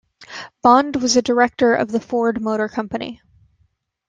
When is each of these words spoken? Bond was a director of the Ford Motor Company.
Bond 0.63 0.95
was 0.95 1.15
a 1.15 1.21
director 1.21 1.75
of 1.75 1.91
the 1.91 1.99
Ford 1.99 2.41
Motor 2.41 2.67
Company. 2.67 3.21